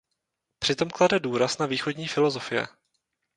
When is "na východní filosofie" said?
1.57-2.67